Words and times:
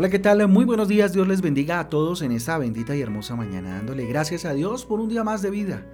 Hola, 0.00 0.08
¿qué 0.08 0.18
tal? 0.18 0.48
Muy 0.48 0.64
buenos 0.64 0.88
días. 0.88 1.12
Dios 1.12 1.28
les 1.28 1.42
bendiga 1.42 1.78
a 1.78 1.90
todos 1.90 2.22
en 2.22 2.32
esta 2.32 2.56
bendita 2.56 2.96
y 2.96 3.02
hermosa 3.02 3.36
mañana, 3.36 3.74
dándole 3.74 4.06
gracias 4.06 4.46
a 4.46 4.54
Dios 4.54 4.86
por 4.86 4.98
un 4.98 5.10
día 5.10 5.24
más 5.24 5.42
de 5.42 5.50
vida, 5.50 5.84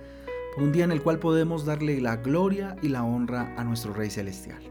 por 0.54 0.62
un 0.62 0.70
día 0.70 0.84
en 0.84 0.92
el 0.92 1.02
cual 1.02 1.18
podemos 1.18 1.64
darle 1.64 2.00
la 2.00 2.18
gloria 2.18 2.76
y 2.82 2.88
la 2.88 3.02
honra 3.02 3.52
a 3.56 3.64
nuestro 3.64 3.92
Rey 3.92 4.08
Celestial. 4.08 4.62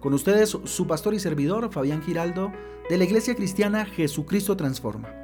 Con 0.00 0.14
ustedes, 0.14 0.58
su 0.64 0.86
pastor 0.88 1.14
y 1.14 1.20
servidor, 1.20 1.72
Fabián 1.72 2.02
Giraldo, 2.02 2.50
de 2.90 2.98
la 2.98 3.04
Iglesia 3.04 3.36
Cristiana 3.36 3.84
Jesucristo 3.84 4.56
Transforma. 4.56 5.14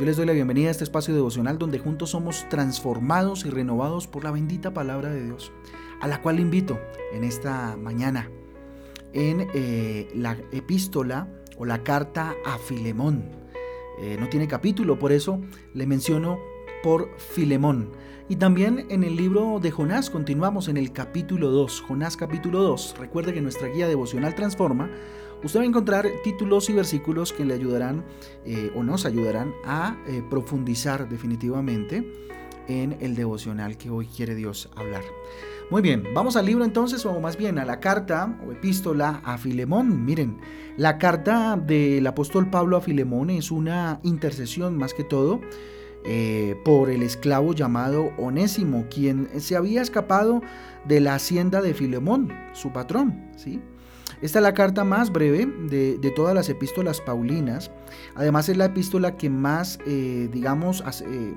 Yo 0.00 0.06
les 0.06 0.16
doy 0.16 0.24
la 0.24 0.32
bienvenida 0.32 0.68
a 0.68 0.70
este 0.70 0.84
espacio 0.84 1.12
devocional 1.12 1.58
donde 1.58 1.78
juntos 1.78 2.08
somos 2.08 2.48
transformados 2.48 3.44
y 3.44 3.50
renovados 3.50 4.06
por 4.06 4.24
la 4.24 4.30
bendita 4.30 4.72
palabra 4.72 5.10
de 5.10 5.22
Dios, 5.22 5.52
a 6.00 6.08
la 6.08 6.22
cual 6.22 6.40
invito 6.40 6.80
en 7.12 7.24
esta 7.24 7.76
mañana 7.76 8.30
en 9.12 9.48
eh, 9.52 10.08
la 10.14 10.38
epístola 10.50 11.28
o 11.56 11.64
la 11.64 11.82
carta 11.82 12.34
a 12.44 12.58
Filemón. 12.58 13.24
Eh, 13.98 14.16
no 14.20 14.28
tiene 14.28 14.46
capítulo, 14.46 14.98
por 14.98 15.12
eso 15.12 15.40
le 15.74 15.86
menciono 15.86 16.38
por 16.82 17.10
Filemón. 17.18 17.90
Y 18.28 18.36
también 18.36 18.86
en 18.90 19.04
el 19.04 19.16
libro 19.16 19.60
de 19.60 19.70
Jonás 19.70 20.10
continuamos 20.10 20.68
en 20.68 20.76
el 20.76 20.92
capítulo 20.92 21.50
2, 21.50 21.80
Jonás 21.82 22.16
capítulo 22.16 22.60
2. 22.60 22.96
Recuerde 22.98 23.32
que 23.32 23.40
nuestra 23.40 23.68
guía 23.68 23.86
devocional 23.86 24.34
transforma. 24.34 24.90
Usted 25.44 25.60
va 25.60 25.62
a 25.62 25.66
encontrar 25.66 26.06
títulos 26.24 26.68
y 26.68 26.72
versículos 26.72 27.32
que 27.32 27.44
le 27.44 27.54
ayudarán 27.54 28.04
eh, 28.44 28.72
o 28.74 28.82
nos 28.82 29.06
ayudarán 29.06 29.52
a 29.64 29.96
eh, 30.08 30.22
profundizar 30.28 31.08
definitivamente 31.08 32.04
en 32.68 32.96
el 33.00 33.14
devocional 33.14 33.76
que 33.76 33.90
hoy 33.90 34.06
quiere 34.06 34.34
Dios 34.34 34.70
hablar. 34.74 35.02
Muy 35.68 35.82
bien, 35.82 36.04
vamos 36.14 36.36
al 36.36 36.46
libro 36.46 36.64
entonces, 36.64 37.04
o 37.06 37.18
más 37.18 37.36
bien 37.36 37.58
a 37.58 37.64
la 37.64 37.80
carta 37.80 38.38
o 38.46 38.52
epístola 38.52 39.20
a 39.24 39.36
Filemón. 39.36 40.04
Miren, 40.04 40.38
la 40.76 40.96
carta 40.96 41.56
del 41.56 42.06
apóstol 42.06 42.48
Pablo 42.50 42.76
a 42.76 42.80
Filemón 42.80 43.30
es 43.30 43.50
una 43.50 43.98
intercesión 44.04 44.78
más 44.78 44.94
que 44.94 45.02
todo 45.02 45.40
eh, 46.04 46.54
por 46.64 46.88
el 46.88 47.02
esclavo 47.02 47.52
llamado 47.52 48.12
Onésimo, 48.16 48.86
quien 48.88 49.28
se 49.40 49.56
había 49.56 49.82
escapado 49.82 50.40
de 50.86 51.00
la 51.00 51.16
hacienda 51.16 51.60
de 51.60 51.74
Filemón, 51.74 52.32
su 52.52 52.72
patrón. 52.72 53.32
Esta 54.22 54.38
es 54.38 54.42
la 54.44 54.54
carta 54.54 54.84
más 54.84 55.10
breve 55.10 55.46
de, 55.68 56.12
todas 56.14 56.32
las 56.32 56.48
epístolas 56.48 57.00
paulinas. 57.00 57.72
Además 58.14 58.48
es 58.48 58.56
la 58.56 58.66
epístola 58.66 59.16
que 59.16 59.30
más, 59.30 59.80
eh, 59.84 60.28
digamos, 60.32 60.84
eh, 61.04 61.34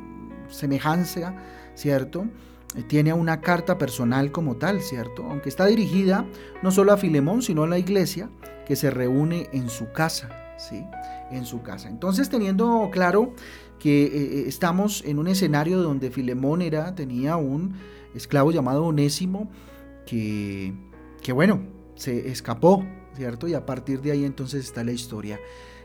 semejanza, 0.49 1.35
¿cierto? 1.73 2.27
Eh, 2.75 2.83
tiene 2.83 3.13
una 3.13 3.41
carta 3.41 3.77
personal 3.77 4.31
como 4.31 4.57
tal, 4.57 4.81
¿cierto? 4.81 5.23
Aunque 5.23 5.49
está 5.49 5.65
dirigida 5.65 6.25
no 6.61 6.71
solo 6.71 6.91
a 6.91 6.97
Filemón, 6.97 7.41
sino 7.41 7.63
a 7.63 7.67
la 7.67 7.79
iglesia 7.79 8.29
que 8.67 8.75
se 8.75 8.91
reúne 8.91 9.49
en 9.53 9.69
su 9.69 9.91
casa, 9.91 10.29
¿sí? 10.57 10.83
En 11.31 11.45
su 11.45 11.61
casa. 11.63 11.89
Entonces, 11.89 12.29
teniendo 12.29 12.89
claro 12.91 13.33
que 13.79 14.03
eh, 14.03 14.09
eh, 14.13 14.43
estamos 14.47 15.03
en 15.05 15.17
un 15.17 15.27
escenario 15.27 15.81
donde 15.81 16.11
Filemón 16.11 16.61
era, 16.61 16.93
tenía 16.93 17.37
un 17.37 17.73
esclavo 18.13 18.51
llamado 18.51 18.85
Onésimo, 18.85 19.49
que, 20.05 20.73
que 21.23 21.31
bueno, 21.33 21.61
se 21.95 22.29
escapó, 22.29 22.85
¿cierto? 23.15 23.47
Y 23.47 23.55
a 23.55 23.65
partir 23.65 24.01
de 24.01 24.11
ahí 24.11 24.25
entonces 24.25 24.65
está 24.65 24.83
la 24.83 24.91
historia. 24.91 25.39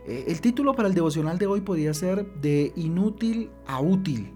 el 0.06 0.40
título 0.40 0.74
para 0.74 0.88
el 0.88 0.94
devocional 0.94 1.38
de 1.38 1.46
hoy 1.46 1.60
podría 1.62 1.94
ser 1.94 2.26
de 2.40 2.72
inútil 2.76 3.50
a 3.66 3.80
útil, 3.80 4.32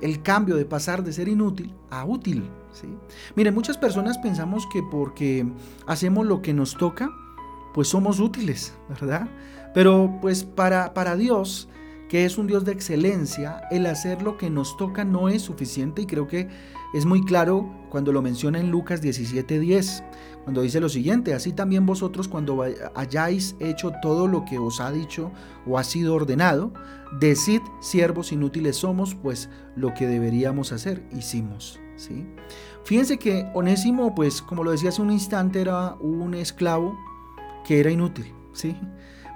el 0.00 0.22
cambio 0.22 0.56
de 0.56 0.64
pasar 0.64 1.02
de 1.02 1.12
ser 1.12 1.28
inútil 1.28 1.74
a 1.90 2.04
útil, 2.04 2.44
¿sí? 2.72 2.88
Miren, 3.34 3.54
muchas 3.54 3.76
personas 3.78 4.18
pensamos 4.18 4.66
que 4.72 4.82
porque 4.82 5.46
hacemos 5.86 6.26
lo 6.26 6.40
que 6.42 6.54
nos 6.54 6.76
toca, 6.76 7.10
pues 7.74 7.88
somos 7.88 8.20
útiles, 8.20 8.74
¿verdad? 8.88 9.28
Pero 9.74 10.18
pues 10.20 10.44
para, 10.44 10.94
para 10.94 11.16
Dios, 11.16 11.68
que 12.14 12.24
es 12.24 12.38
un 12.38 12.46
Dios 12.46 12.64
de 12.64 12.70
excelencia, 12.70 13.62
el 13.72 13.86
hacer 13.86 14.22
lo 14.22 14.38
que 14.38 14.48
nos 14.48 14.76
toca 14.76 15.04
no 15.04 15.28
es 15.28 15.42
suficiente 15.42 16.02
y 16.02 16.06
creo 16.06 16.28
que 16.28 16.48
es 16.94 17.06
muy 17.06 17.24
claro 17.24 17.68
cuando 17.90 18.12
lo 18.12 18.22
menciona 18.22 18.60
en 18.60 18.70
Lucas 18.70 19.02
17:10, 19.02 20.04
cuando 20.44 20.62
dice 20.62 20.78
lo 20.78 20.88
siguiente, 20.88 21.34
así 21.34 21.52
también 21.52 21.86
vosotros 21.86 22.28
cuando 22.28 22.64
hayáis 22.94 23.56
hecho 23.58 23.90
todo 24.00 24.28
lo 24.28 24.44
que 24.44 24.60
os 24.60 24.80
ha 24.80 24.92
dicho 24.92 25.32
o 25.66 25.76
ha 25.76 25.82
sido 25.82 26.14
ordenado, 26.14 26.72
decid 27.18 27.62
siervos 27.80 28.30
inútiles 28.30 28.76
somos, 28.76 29.16
pues 29.16 29.50
lo 29.74 29.92
que 29.92 30.06
deberíamos 30.06 30.70
hacer 30.70 31.02
hicimos. 31.10 31.80
¿sí? 31.96 32.24
Fíjense 32.84 33.18
que 33.18 33.50
Onésimo, 33.54 34.14
pues 34.14 34.40
como 34.40 34.62
lo 34.62 34.70
decía 34.70 34.90
hace 34.90 35.02
un 35.02 35.10
instante, 35.10 35.60
era 35.60 35.94
un 35.94 36.34
esclavo 36.34 36.96
que 37.66 37.80
era 37.80 37.90
inútil, 37.90 38.32
¿sí? 38.52 38.76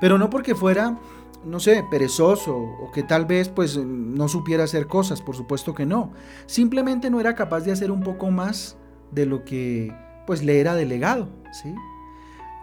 Pero 0.01 0.17
no 0.17 0.31
porque 0.31 0.55
fuera 0.55 0.97
no 1.45 1.61
sé, 1.61 1.85
perezoso 1.91 2.57
o 2.57 2.91
que 2.93 3.03
tal 3.03 3.27
vez 3.27 3.49
pues 3.49 3.77
no 3.77 4.29
supiera 4.29 4.65
hacer 4.65 4.87
cosas, 4.87 5.23
por 5.23 5.37
supuesto 5.37 5.75
que 5.75 5.87
no. 5.87 6.13
Simplemente 6.47 7.11
no 7.11 7.21
era 7.21 7.35
capaz 7.35 7.61
de 7.61 7.73
hacer 7.73 7.91
un 7.91 8.03
poco 8.03 8.31
más 8.31 8.77
de 9.13 9.27
lo 9.27 9.45
que 9.45 9.95
pues 10.27 10.43
le 10.43 10.61
era 10.61 10.75
delegado, 10.75 11.29
¿sí? 11.53 11.75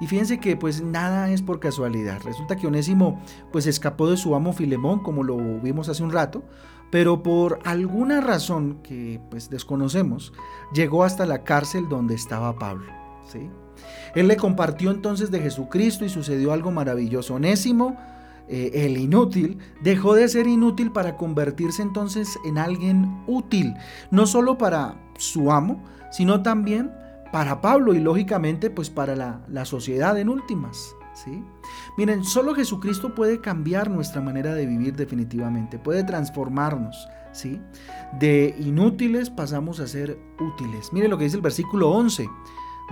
Y 0.02 0.08
fíjense 0.08 0.40
que 0.40 0.58
pues 0.58 0.82
nada 0.82 1.32
es 1.32 1.42
por 1.42 1.60
casualidad. 1.60 2.22
Resulta 2.24 2.56
que 2.56 2.68
Onésimo 2.68 3.22
pues 3.52 3.66
escapó 3.66 4.10
de 4.10 4.18
su 4.18 4.36
amo 4.36 4.54
Filemón, 4.54 5.02
como 5.02 5.24
lo 5.24 5.38
vimos 5.62 5.88
hace 5.90 6.04
un 6.04 6.12
rato, 6.12 6.44
pero 6.92 7.24
por 7.24 7.60
alguna 7.64 8.22
razón 8.22 8.80
que 8.84 9.20
pues 9.30 9.50
desconocemos, 9.50 10.34
llegó 10.74 11.04
hasta 11.04 11.26
la 11.26 11.44
cárcel 11.44 11.88
donde 11.90 12.14
estaba 12.14 12.58
Pablo, 12.60 12.92
¿sí? 13.28 13.50
Él 14.16 14.28
le 14.28 14.38
compartió 14.38 14.92
entonces 14.92 15.32
de 15.32 15.42
Jesucristo 15.42 16.06
y 16.06 16.10
sucedió 16.10 16.54
algo 16.54 16.72
maravilloso. 16.72 17.36
Onésimo 17.36 17.98
eh, 18.48 18.72
el 18.86 18.98
inútil, 18.98 19.58
dejó 19.82 20.14
de 20.14 20.28
ser 20.28 20.48
inútil 20.48 20.92
para 20.92 21.18
convertirse 21.18 21.82
entonces 21.82 22.38
en 22.46 22.58
alguien 22.58 23.24
útil, 23.26 23.74
no 24.12 24.28
solo 24.28 24.58
para 24.58 25.02
su 25.18 25.52
amo, 25.52 25.84
sino 26.12 26.44
también 26.44 26.92
para 27.32 27.60
Pablo 27.60 27.94
y 27.94 28.00
lógicamente 28.00 28.70
pues 28.70 28.90
para 28.90 29.16
la, 29.16 29.66
sociedad 29.66 30.18
en 30.20 30.30
últimas. 30.30 30.96
¿sí? 31.14 31.44
Miren, 31.98 32.24
solo 32.24 32.54
Jesucristo 32.54 33.16
puede 33.16 33.42
cambiar 33.42 33.90
nuestra 33.90 34.22
manera 34.22 34.54
de 34.54 34.66
vivir 34.66 34.96
definitivamente, 34.96 35.80
puede 35.80 36.04
transformarnos. 36.04 37.08
¿sí? 37.32 37.60
De 38.20 38.56
inútiles 38.60 39.30
pasamos 39.30 39.80
a 39.80 39.88
ser 39.88 40.20
útiles. 40.40 40.94
Miren 40.94 41.10
lo 41.12 41.18
que 41.18 41.26
dice 41.26 41.36
el 41.38 41.42
versículo 41.42 41.90
11 41.90 42.30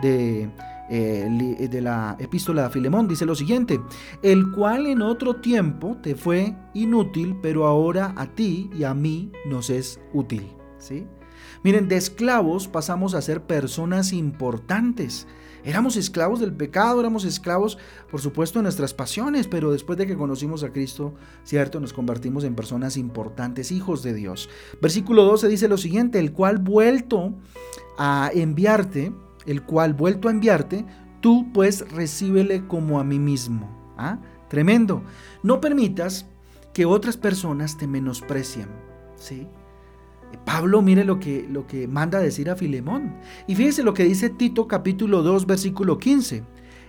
de 0.02 0.50
eh, 0.90 1.68
de 1.70 1.82
la 1.82 2.16
epístola 2.20 2.64
de 2.64 2.70
Filemón, 2.70 3.08
dice 3.08 3.26
lo 3.26 3.36
siguiente, 3.36 3.80
el 4.22 4.52
cual 4.52 4.88
en 4.88 5.02
otro 5.02 5.38
tiempo 5.38 5.98
te 6.02 6.16
fue 6.16 6.56
inútil, 6.74 7.38
pero 7.42 7.66
ahora 7.66 8.14
a 8.18 8.28
ti 8.28 8.70
y 8.78 8.84
a 8.84 8.94
mí 8.94 9.32
nos 9.46 9.70
es 9.70 10.00
útil. 10.14 10.52
¿sí? 10.78 11.08
Miren, 11.64 11.88
de 11.88 11.96
esclavos 11.96 12.68
pasamos 12.68 13.14
a 13.14 13.22
ser 13.22 13.44
personas 13.44 14.14
importantes. 14.14 15.28
Éramos 15.66 15.96
esclavos 15.96 16.42
del 16.42 16.54
pecado, 16.54 17.00
éramos 17.00 17.24
esclavos, 17.24 17.78
por 18.12 18.20
supuesto, 18.20 18.60
de 18.60 18.64
nuestras 18.64 18.94
pasiones, 18.94 19.48
pero 19.48 19.72
después 19.72 19.98
de 19.98 20.06
que 20.06 20.18
conocimos 20.18 20.62
a 20.64 20.74
Cristo, 20.74 21.14
cierto, 21.46 21.80
nos 21.80 21.94
convertimos 21.94 22.44
en 22.44 22.54
personas 22.54 22.98
importantes, 22.98 23.72
hijos 23.72 24.04
de 24.04 24.14
Dios. 24.14 24.50
Versículo 24.82 25.24
12 25.24 25.48
dice 25.48 25.70
lo 25.70 25.78
siguiente, 25.78 26.20
el 26.20 26.34
cual 26.34 26.58
vuelto 26.58 27.34
a 27.98 28.30
enviarte, 28.34 29.14
el 29.46 29.64
cual 29.64 29.94
vuelto 29.94 30.28
a 30.28 30.32
enviarte, 30.32 30.86
tú 31.22 31.52
pues 31.54 31.90
recíbele 31.92 32.68
como 32.68 33.00
a 33.00 33.04
mí 33.04 33.20
mismo. 33.20 33.70
¿Ah? 33.98 34.20
Tremendo. 34.50 35.04
No 35.42 35.62
permitas 35.62 36.28
que 36.74 36.86
otras 36.86 37.18
personas 37.18 37.78
te 37.78 37.88
menosprecien. 37.88 38.68
¿sí? 39.16 39.48
Pablo 40.46 40.82
mire 40.82 41.04
lo 41.06 41.20
que, 41.20 41.48
lo 41.50 41.68
que 41.68 41.88
manda 41.88 42.20
decir 42.20 42.50
a 42.50 42.56
Filemón. 42.56 43.16
Y 43.48 43.56
fíjese 43.56 43.84
lo 43.84 43.94
que 43.94 44.04
dice 44.04 44.30
Tito 44.30 44.68
capítulo 44.68 45.22
2 45.22 45.46
versículo 45.46 45.98
15. 45.98 46.44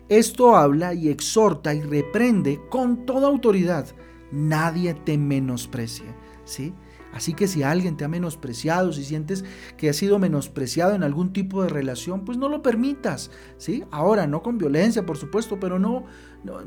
Esto 0.09 0.57
habla 0.57 0.95
y 0.95 1.09
exhorta 1.09 1.75
y 1.75 1.81
reprende 1.81 2.61
con 2.71 3.07
toda 3.07 3.29
autoridad. 3.29 3.87
Nadie 4.33 4.95
te 4.95 5.17
menosprecie. 5.17 6.07
¿sí? 6.45 6.75
Así 7.15 7.33
que 7.33 7.47
si 7.47 7.63
alguien 7.63 7.97
te 7.97 8.05
ha 8.05 8.09
menospreciado, 8.09 8.93
si 8.93 9.05
sientes 9.05 9.45
que 9.77 9.89
has 9.89 9.95
sido 9.97 10.19
menospreciado 10.19 10.95
en 10.95 11.05
algún 11.05 11.33
tipo 11.33 11.63
de 11.63 11.69
relación, 11.69 12.25
pues 12.25 12.37
no 12.37 12.49
lo 12.49 12.61
permitas, 12.61 13.31
¿sí? 13.57 13.85
Ahora, 13.93 14.27
no 14.27 14.43
con 14.43 14.59
violencia, 14.59 15.07
por 15.07 15.17
supuesto, 15.17 15.61
pero 15.61 15.79
no, 15.79 16.07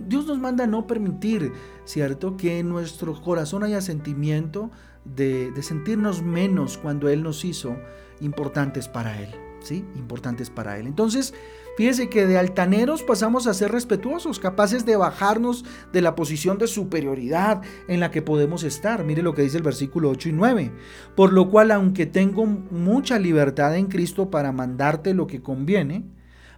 Dios 0.07 0.25
nos 0.25 0.39
manda 0.39 0.63
a 0.63 0.67
no 0.67 0.87
permitir, 0.87 1.51
¿cierto? 1.83 2.37
Que 2.37 2.59
en 2.59 2.69
nuestro 2.69 3.21
corazón 3.21 3.63
haya 3.63 3.81
sentimiento 3.81 4.71
de, 5.03 5.51
de 5.51 5.61
sentirnos 5.61 6.23
menos 6.23 6.77
cuando 6.77 7.09
Él 7.09 7.23
nos 7.23 7.43
hizo 7.43 7.75
importantes 8.21 8.87
para 8.87 9.21
Él, 9.21 9.29
Importantes 9.95 10.49
para 10.49 10.77
Él. 10.77 10.87
Entonces, 10.87 11.33
Fíjese 11.77 12.09
que 12.09 12.25
de 12.25 12.39
altaneros 12.39 13.03
pasamos 13.03 13.45
a 13.45 13.53
ser 13.53 13.71
respetuosos, 13.71 14.39
capaces 14.39 14.83
de 14.83 14.95
bajarnos 14.95 15.63
de 15.93 16.01
la 16.01 16.15
posición 16.15 16.57
de 16.57 16.65
superioridad 16.65 17.61
en 17.87 17.99
la 17.99 18.09
que 18.09 18.23
podemos 18.23 18.63
estar. 18.63 19.03
Mire 19.03 19.21
lo 19.21 19.35
que 19.35 19.43
dice 19.43 19.57
el 19.57 19.63
versículo 19.63 20.09
8 20.09 20.29
y 20.29 20.31
9. 20.31 20.71
Por 21.15 21.33
lo 21.33 21.51
cual, 21.51 21.69
aunque 21.69 22.07
tengo 22.07 22.47
mucha 22.47 23.19
libertad 23.19 23.75
en 23.75 23.85
Cristo 23.85 24.31
para 24.31 24.51
mandarte 24.51 25.13
lo 25.13 25.27
que 25.27 25.43
conviene, 25.43 26.03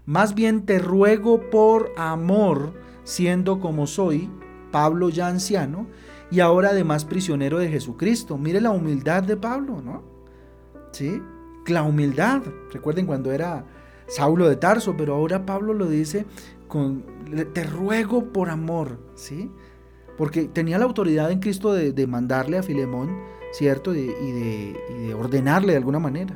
más 0.06 0.36
bien 0.36 0.66
te 0.66 0.80
ruego 0.80 1.50
por 1.50 1.92
amor, 1.98 2.80
siendo 3.04 3.60
como 3.60 3.88
soy, 3.88 4.30
Pablo 4.72 5.10
ya 5.10 5.28
anciano 5.28 5.88
y 6.32 6.40
ahora 6.40 6.70
además 6.70 7.04
prisionero 7.04 7.60
de 7.60 7.68
Jesucristo. 7.68 8.38
Mire 8.38 8.62
la 8.62 8.72
humildad 8.72 9.24
de 9.24 9.36
Pablo, 9.36 9.82
¿no? 9.82 10.02
¿Sí? 10.94 11.22
La 11.70 11.84
humildad. 11.84 12.42
Recuerden 12.72 13.06
cuando 13.06 13.32
era 13.32 13.66
Saulo 14.08 14.50
de 14.50 14.56
Tarso, 14.56 14.96
pero 14.98 15.16
ahora 15.16 15.46
Pablo 15.46 15.74
lo 15.74 15.88
dice 15.88 16.26
con, 16.68 17.04
te 17.54 17.64
ruego 17.64 18.32
por 18.32 18.50
amor, 18.50 19.00
¿sí? 19.16 19.52
Porque 20.18 20.46
tenía 20.46 20.78
la 20.78 20.86
autoridad 20.86 21.32
en 21.32 21.40
Cristo 21.40 21.74
de, 21.74 22.08
mandarle 22.08 22.58
a 22.58 22.64
Filemón, 22.64 23.18
¿cierto? 23.52 23.96
y, 23.96 24.08
de, 24.08 24.76
y 24.90 25.08
de 25.08 25.14
ordenarle 25.14 25.74
de 25.74 25.78
alguna 25.78 26.00
manera. 26.00 26.36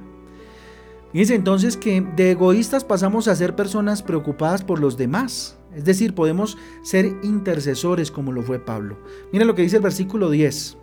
Fíjense 1.13 1.35
entonces 1.35 1.77
que 1.77 2.01
de 2.01 2.31
egoístas 2.31 2.83
pasamos 2.83 3.27
a 3.27 3.35
ser 3.35 3.55
personas 3.55 4.01
preocupadas 4.01 4.63
por 4.63 4.79
los 4.79 4.97
demás. 4.97 5.57
Es 5.75 5.85
decir, 5.85 6.15
podemos 6.15 6.57
ser 6.81 7.17
intercesores 7.21 8.09
como 8.09 8.31
lo 8.31 8.41
fue 8.41 8.57
Pablo. 8.57 8.97
Mira 9.31 9.45
lo 9.45 9.53
que 9.53 9.61
dice 9.61 9.77
el 9.77 9.83
versículo 9.83 10.31
10. 10.31 10.77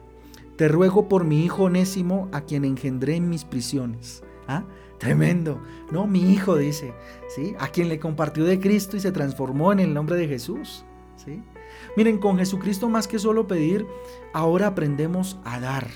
Te 0.56 0.68
ruego 0.68 1.08
por 1.08 1.24
mi 1.24 1.44
hijo 1.44 1.64
onésimo 1.64 2.28
a 2.32 2.42
quien 2.42 2.64
engendré 2.64 3.16
en 3.16 3.28
mis 3.28 3.44
prisiones. 3.44 4.22
Tremendo. 4.98 5.62
No, 5.90 6.06
mi 6.06 6.30
hijo 6.30 6.56
dice, 6.56 6.92
¿sí? 7.28 7.54
A 7.58 7.68
quien 7.68 7.88
le 7.88 7.98
compartió 7.98 8.44
de 8.44 8.60
Cristo 8.60 8.96
y 8.96 9.00
se 9.00 9.12
transformó 9.12 9.72
en 9.72 9.80
el 9.80 9.94
nombre 9.94 10.16
de 10.16 10.28
Jesús, 10.28 10.84
¿sí? 11.16 11.42
Miren, 11.96 12.18
con 12.18 12.36
Jesucristo 12.36 12.88
más 12.88 13.08
que 13.08 13.18
solo 13.18 13.46
pedir, 13.46 13.86
ahora 14.34 14.68
aprendemos 14.68 15.38
a 15.44 15.58
dar. 15.58 15.88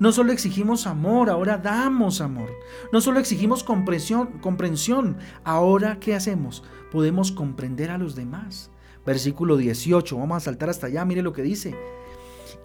No 0.00 0.12
solo 0.12 0.32
exigimos 0.32 0.86
amor, 0.86 1.30
ahora 1.30 1.58
damos 1.58 2.20
amor. 2.20 2.50
No 2.92 3.00
solo 3.00 3.20
exigimos 3.20 3.62
comprensión, 3.62 4.38
comprensión, 4.40 5.18
ahora 5.44 5.98
¿qué 6.00 6.14
hacemos? 6.14 6.64
Podemos 6.90 7.32
comprender 7.32 7.90
a 7.90 7.98
los 7.98 8.16
demás. 8.16 8.70
Versículo 9.06 9.56
18, 9.56 10.16
vamos 10.18 10.38
a 10.38 10.40
saltar 10.40 10.70
hasta 10.70 10.88
allá, 10.88 11.04
mire 11.04 11.22
lo 11.22 11.32
que 11.32 11.42
dice. 11.42 11.74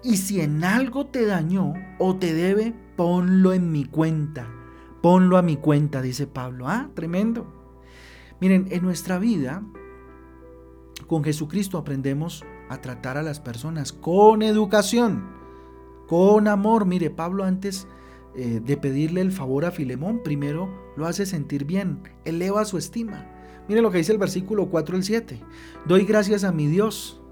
Y 0.02 0.16
si 0.16 0.40
en 0.40 0.64
algo 0.64 1.06
te 1.06 1.26
dañó 1.26 1.74
o 1.98 2.16
te 2.16 2.34
debe, 2.34 2.74
ponlo 2.96 3.52
en 3.52 3.70
mi 3.70 3.84
cuenta. 3.84 4.48
Ponlo 5.06 5.36
a 5.36 5.42
mi 5.42 5.56
cuenta, 5.56 6.02
dice 6.02 6.26
Pablo. 6.26 6.66
Ah, 6.66 6.90
tremendo. 6.94 7.46
Miren, 8.40 8.66
en 8.72 8.82
nuestra 8.82 9.20
vida, 9.20 9.62
con 11.06 11.22
Jesucristo 11.22 11.78
aprendemos 11.78 12.44
a 12.68 12.80
tratar 12.80 13.16
a 13.16 13.22
las 13.22 13.38
personas 13.38 13.92
con 13.92 14.42
educación 14.42 15.28
con 16.08 16.48
amor. 16.48 16.86
Mire, 16.86 17.10
Pablo 17.10 17.44
antes 17.44 17.86
eh, 18.34 18.60
de 18.60 18.76
pedirle 18.76 19.20
el 19.20 19.30
favor 19.30 19.64
a 19.64 19.70
Filemón, 19.70 20.24
primero 20.24 20.68
lo 20.96 21.06
hace 21.06 21.24
sentir 21.24 21.66
bien, 21.66 22.02
eleva 22.24 22.64
su 22.64 22.76
estima. 22.76 23.30
Mire 23.68 23.82
lo 23.82 23.92
que 23.92 23.98
dice 23.98 24.10
el 24.10 24.18
versículo 24.18 24.70
4 24.70 24.96
al 24.96 25.04
7. 25.04 25.40
Doy 25.86 26.04
gracias 26.04 26.42
a 26.42 26.50
mi 26.50 26.66
Dios, 26.66 27.22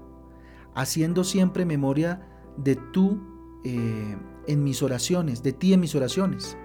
haciendo 0.75 1.25
siempre 1.25 1.65
memoria 1.65 2.25
de 2.55 2.77
tú 2.77 3.19
eh, 3.65 4.15
en 4.47 4.63
mis 4.63 4.81
oraciones, 4.81 5.43
de 5.43 5.51
ti 5.51 5.73
en 5.73 5.81
mis 5.81 5.93
oraciones, 5.93 6.57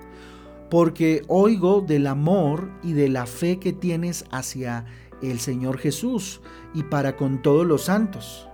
porque 0.70 1.22
oigo 1.28 1.80
del 1.80 2.06
amor 2.06 2.70
y 2.82 2.92
de 2.92 3.08
la 3.08 3.26
fe 3.26 3.58
que 3.58 3.72
tienes 3.72 4.24
hacia 4.30 4.86
el 5.20 5.40
Señor 5.40 5.78
Jesús 5.78 6.40
y 6.72 6.84
para 6.84 7.16
con 7.16 7.42
todos 7.42 7.66
los 7.66 7.82
santos 7.82 8.46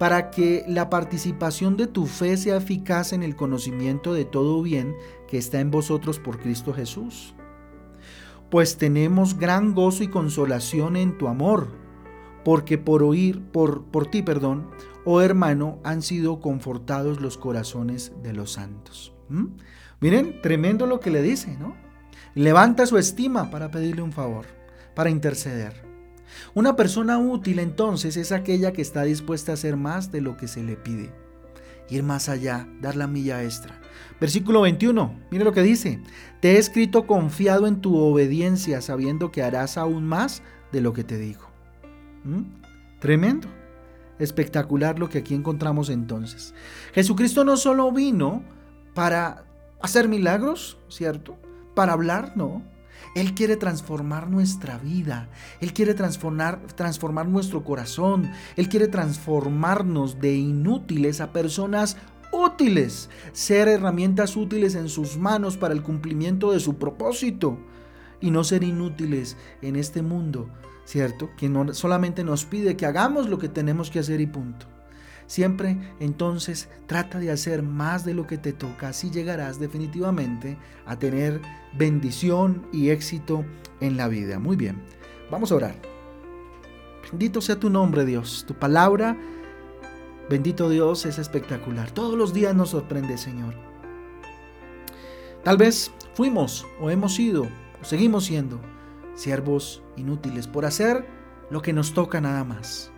para 0.00 0.30
que 0.30 0.64
la 0.66 0.88
participación 0.88 1.76
de 1.76 1.86
tu 1.86 2.06
fe 2.06 2.38
sea 2.38 2.56
eficaz 2.56 3.12
en 3.12 3.22
el 3.22 3.36
conocimiento 3.36 4.14
de 4.14 4.24
todo 4.24 4.62
bien 4.62 4.96
que 5.28 5.36
está 5.36 5.60
en 5.60 5.70
vosotros 5.70 6.18
por 6.18 6.38
Cristo 6.38 6.72
Jesús. 6.72 7.34
Pues 8.50 8.78
tenemos 8.78 9.36
gran 9.36 9.74
gozo 9.74 10.02
y 10.02 10.08
consolación 10.08 10.96
en 10.96 11.18
tu 11.18 11.28
amor, 11.28 11.68
porque 12.46 12.78
por 12.78 13.02
oír, 13.02 13.42
por, 13.52 13.82
por 13.84 14.06
ti, 14.06 14.22
perdón, 14.22 14.70
oh 15.04 15.20
hermano, 15.20 15.78
han 15.84 16.00
sido 16.00 16.40
confortados 16.40 17.20
los 17.20 17.36
corazones 17.36 18.14
de 18.22 18.32
los 18.32 18.52
santos. 18.52 19.12
¿Mm? 19.28 19.48
Miren, 20.00 20.40
tremendo 20.40 20.86
lo 20.86 21.00
que 21.00 21.10
le 21.10 21.22
dice, 21.22 21.56
¿no? 21.58 21.76
Levanta 22.34 22.86
su 22.86 22.96
estima 22.96 23.50
para 23.50 23.70
pedirle 23.70 24.02
un 24.02 24.12
favor, 24.12 24.46
para 24.94 25.10
interceder. 25.10 25.90
Una 26.54 26.76
persona 26.76 27.18
útil 27.18 27.58
entonces 27.58 28.16
es 28.16 28.32
aquella 28.32 28.72
que 28.72 28.82
está 28.82 29.02
dispuesta 29.02 29.52
a 29.52 29.54
hacer 29.54 29.76
más 29.76 30.10
de 30.10 30.20
lo 30.20 30.36
que 30.36 30.48
se 30.48 30.62
le 30.62 30.76
pide. 30.76 31.12
Ir 31.88 32.02
más 32.02 32.28
allá, 32.28 32.68
dar 32.80 32.96
la 32.96 33.08
milla 33.08 33.42
extra. 33.42 33.80
Versículo 34.20 34.60
21, 34.62 35.20
mire 35.30 35.44
lo 35.44 35.52
que 35.52 35.62
dice. 35.62 36.00
Te 36.40 36.52
he 36.52 36.58
escrito 36.58 37.06
confiado 37.06 37.66
en 37.66 37.80
tu 37.80 37.96
obediencia, 37.96 38.80
sabiendo 38.80 39.32
que 39.32 39.42
harás 39.42 39.76
aún 39.76 40.04
más 40.04 40.42
de 40.72 40.80
lo 40.80 40.92
que 40.92 41.04
te 41.04 41.18
digo. 41.18 41.50
¿Mm? 42.24 42.42
Tremendo. 43.00 43.48
Espectacular 44.18 44.98
lo 44.98 45.08
que 45.08 45.18
aquí 45.18 45.34
encontramos 45.34 45.90
entonces. 45.90 46.54
Jesucristo 46.92 47.44
no 47.44 47.56
solo 47.56 47.90
vino 47.90 48.44
para 48.94 49.49
hacer 49.82 50.08
milagros, 50.08 50.78
¿cierto? 50.88 51.36
Para 51.74 51.92
hablar, 51.92 52.32
no. 52.36 52.62
Él 53.14 53.34
quiere 53.34 53.56
transformar 53.56 54.28
nuestra 54.28 54.78
vida. 54.78 55.28
Él 55.60 55.72
quiere 55.72 55.94
transformar, 55.94 56.60
transformar 56.76 57.26
nuestro 57.26 57.64
corazón. 57.64 58.30
Él 58.56 58.68
quiere 58.68 58.88
transformarnos 58.88 60.20
de 60.20 60.34
inútiles 60.34 61.20
a 61.20 61.32
personas 61.32 61.96
útiles. 62.32 63.10
Ser 63.32 63.68
herramientas 63.68 64.36
útiles 64.36 64.74
en 64.74 64.88
sus 64.88 65.16
manos 65.16 65.56
para 65.56 65.74
el 65.74 65.82
cumplimiento 65.82 66.52
de 66.52 66.60
su 66.60 66.76
propósito. 66.76 67.58
Y 68.20 68.30
no 68.30 68.44
ser 68.44 68.62
inútiles 68.62 69.36
en 69.62 69.76
este 69.76 70.02
mundo, 70.02 70.50
¿cierto? 70.84 71.30
Que 71.36 71.48
no 71.48 71.72
solamente 71.72 72.22
nos 72.22 72.44
pide 72.44 72.76
que 72.76 72.86
hagamos 72.86 73.28
lo 73.28 73.38
que 73.38 73.48
tenemos 73.48 73.90
que 73.90 74.00
hacer 74.00 74.20
y 74.20 74.26
punto. 74.26 74.66
Siempre 75.30 75.78
entonces 76.00 76.68
trata 76.88 77.20
de 77.20 77.30
hacer 77.30 77.62
más 77.62 78.04
de 78.04 78.14
lo 78.14 78.26
que 78.26 78.36
te 78.36 78.52
toca, 78.52 78.88
así 78.88 79.12
llegarás 79.12 79.60
definitivamente 79.60 80.58
a 80.86 80.98
tener 80.98 81.40
bendición 81.72 82.66
y 82.72 82.88
éxito 82.88 83.44
en 83.80 83.96
la 83.96 84.08
vida. 84.08 84.40
Muy 84.40 84.56
bien, 84.56 84.82
vamos 85.30 85.52
a 85.52 85.54
orar. 85.54 85.76
Bendito 87.12 87.40
sea 87.40 87.60
tu 87.60 87.70
nombre 87.70 88.04
Dios, 88.04 88.44
tu 88.44 88.54
palabra, 88.54 89.16
bendito 90.28 90.68
Dios, 90.68 91.06
es 91.06 91.16
espectacular. 91.20 91.92
Todos 91.92 92.18
los 92.18 92.34
días 92.34 92.52
nos 92.56 92.70
sorprende 92.70 93.16
Señor. 93.16 93.54
Tal 95.44 95.56
vez 95.56 95.92
fuimos 96.14 96.66
o 96.80 96.90
hemos 96.90 97.14
sido 97.14 97.44
o 97.80 97.84
seguimos 97.84 98.24
siendo 98.24 98.60
siervos 99.14 99.80
inútiles 99.96 100.48
por 100.48 100.64
hacer 100.64 101.06
lo 101.50 101.62
que 101.62 101.72
nos 101.72 101.94
toca 101.94 102.20
nada 102.20 102.42
más. 102.42 102.90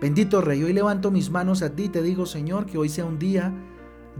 Bendito 0.00 0.42
Rey, 0.42 0.62
hoy 0.62 0.74
levanto 0.74 1.10
mis 1.10 1.30
manos 1.30 1.62
a 1.62 1.74
ti 1.74 1.88
te 1.88 2.02
digo, 2.02 2.26
Señor, 2.26 2.66
que 2.66 2.76
hoy 2.76 2.90
sea 2.90 3.06
un 3.06 3.18
día 3.18 3.54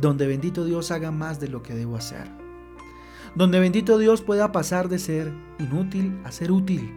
donde 0.01 0.27
bendito 0.27 0.65
Dios 0.65 0.91
haga 0.91 1.11
más 1.11 1.39
de 1.39 1.49
lo 1.49 1.63
que 1.63 1.75
debo 1.75 1.97
hacer. 1.97 2.31
Donde 3.35 3.61
bendito 3.61 3.99
Dios 3.99 4.23
pueda 4.23 4.53
pasar 4.53 4.89
de 4.89 4.99
ser 4.99 5.31
inútil 5.59 6.19
a 6.25 6.33
ser 6.33 6.51
útil, 6.51 6.95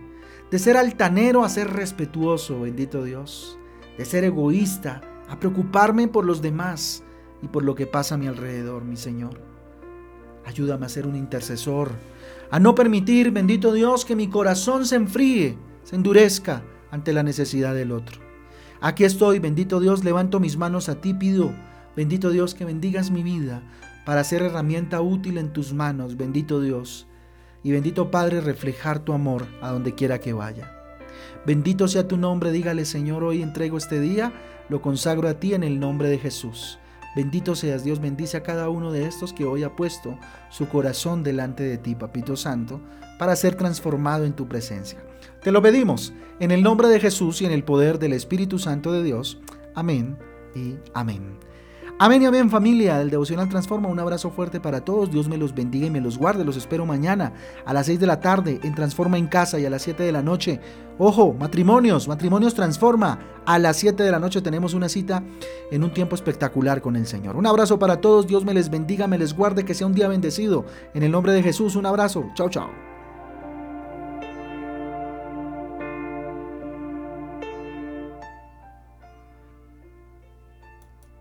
de 0.49 0.59
ser 0.59 0.77
altanero 0.77 1.43
a 1.43 1.49
ser 1.49 1.71
respetuoso, 1.71 2.61
bendito 2.61 3.03
Dios, 3.03 3.59
de 3.97 4.05
ser 4.05 4.23
egoísta 4.23 5.01
a 5.27 5.37
preocuparme 5.39 6.07
por 6.07 6.23
los 6.23 6.41
demás 6.41 7.03
y 7.41 7.49
por 7.49 7.65
lo 7.65 7.75
que 7.75 7.85
pasa 7.85 8.15
a 8.15 8.17
mi 8.17 8.27
alrededor, 8.27 8.85
mi 8.85 8.95
Señor. 8.95 9.41
Ayúdame 10.45 10.85
a 10.85 10.89
ser 10.89 11.05
un 11.05 11.17
intercesor, 11.17 11.91
a 12.49 12.59
no 12.61 12.75
permitir, 12.75 13.31
bendito 13.31 13.73
Dios, 13.73 14.05
que 14.05 14.15
mi 14.15 14.29
corazón 14.29 14.85
se 14.85 14.95
enfríe, 14.95 15.57
se 15.83 15.97
endurezca 15.97 16.63
ante 16.91 17.11
la 17.11 17.23
necesidad 17.23 17.75
del 17.75 17.91
otro. 17.91 18.28
Aquí 18.81 19.03
estoy, 19.03 19.39
bendito 19.39 19.81
Dios, 19.81 20.05
levanto 20.05 20.39
mis 20.39 20.55
manos 20.55 20.87
a 20.87 21.01
ti, 21.01 21.13
pido, 21.13 21.51
bendito 21.97 22.29
Dios, 22.29 22.55
que 22.55 22.63
bendigas 22.63 23.11
mi 23.11 23.23
vida 23.23 23.61
para 24.05 24.23
ser 24.23 24.41
herramienta 24.41 25.01
útil 25.01 25.37
en 25.37 25.51
tus 25.51 25.73
manos, 25.73 26.15
bendito 26.15 26.61
Dios. 26.61 27.05
Y 27.61 27.71
bendito 27.73 28.09
Padre, 28.09 28.39
reflejar 28.39 28.99
tu 28.99 29.11
amor 29.11 29.47
a 29.61 29.71
donde 29.71 29.95
quiera 29.95 30.19
que 30.19 30.31
vaya. 30.31 30.71
Bendito 31.45 31.89
sea 31.89 32.07
tu 32.07 32.15
nombre, 32.15 32.53
dígale 32.53 32.85
Señor, 32.85 33.25
hoy 33.25 33.41
entrego 33.41 33.77
este 33.77 33.99
día, 33.99 34.31
lo 34.69 34.81
consagro 34.81 35.27
a 35.27 35.33
ti 35.33 35.53
en 35.53 35.63
el 35.63 35.77
nombre 35.81 36.07
de 36.07 36.17
Jesús. 36.17 36.79
Bendito 37.17 37.55
seas 37.55 37.83
Dios, 37.83 37.99
bendice 37.99 38.37
a 38.37 38.43
cada 38.43 38.69
uno 38.69 38.93
de 38.93 39.07
estos 39.07 39.33
que 39.33 39.43
hoy 39.43 39.63
ha 39.63 39.75
puesto 39.75 40.17
su 40.49 40.69
corazón 40.69 41.21
delante 41.21 41.63
de 41.63 41.77
ti, 41.77 41.95
Papito 41.95 42.37
Santo, 42.37 42.79
para 43.17 43.35
ser 43.35 43.55
transformado 43.55 44.23
en 44.23 44.33
tu 44.33 44.47
presencia. 44.47 45.03
Te 45.41 45.51
lo 45.51 45.61
pedimos 45.61 46.13
en 46.39 46.51
el 46.51 46.63
nombre 46.63 46.87
de 46.87 46.99
Jesús 46.99 47.41
y 47.41 47.45
en 47.45 47.51
el 47.51 47.63
poder 47.63 47.99
del 47.99 48.13
Espíritu 48.13 48.59
Santo 48.59 48.91
de 48.91 49.03
Dios. 49.03 49.39
Amén 49.75 50.17
y 50.55 50.75
amén. 50.93 51.39
Amén 52.01 52.21
y 52.21 52.25
amén 52.27 52.49
familia 52.49 52.97
del 52.97 53.09
Devocional 53.09 53.49
Transforma. 53.49 53.89
Un 53.89 53.99
abrazo 53.99 54.31
fuerte 54.31 54.61
para 54.61 54.85
todos. 54.85 55.11
Dios 55.11 55.27
me 55.27 55.35
los 55.35 55.53
bendiga 55.53 55.87
y 55.87 55.89
me 55.89 55.99
los 55.99 56.17
guarde. 56.17 56.45
Los 56.45 56.55
espero 56.55 56.85
mañana 56.85 57.33
a 57.65 57.73
las 57.73 57.87
6 57.87 57.99
de 57.99 58.07
la 58.07 58.21
tarde 58.21 58.61
en 58.63 58.73
Transforma 58.73 59.17
en 59.17 59.27
Casa 59.27 59.59
y 59.59 59.65
a 59.65 59.69
las 59.69 59.81
7 59.81 60.03
de 60.03 60.13
la 60.13 60.21
noche. 60.21 60.61
Ojo, 60.97 61.33
matrimonios, 61.33 62.07
matrimonios 62.07 62.53
Transforma. 62.53 63.19
A 63.45 63.59
las 63.59 63.75
7 63.75 64.01
de 64.01 64.11
la 64.11 64.19
noche 64.19 64.41
tenemos 64.41 64.73
una 64.73 64.87
cita 64.87 65.21
en 65.71 65.83
un 65.83 65.91
tiempo 65.91 66.15
espectacular 66.15 66.81
con 66.81 66.95
el 66.95 67.05
Señor. 67.05 67.35
Un 67.35 67.45
abrazo 67.45 67.77
para 67.77 67.99
todos. 67.99 68.27
Dios 68.27 68.45
me 68.45 68.53
les 68.53 68.69
bendiga, 68.69 69.05
me 69.05 69.17
les 69.17 69.35
guarde, 69.35 69.65
que 69.65 69.73
sea 69.73 69.85
un 69.85 69.93
día 69.93 70.07
bendecido. 70.07 70.63
En 70.93 71.03
el 71.03 71.11
nombre 71.11 71.33
de 71.33 71.43
Jesús, 71.43 71.75
un 71.75 71.85
abrazo. 71.85 72.23
Chao, 72.33 72.49
chao. 72.49 72.88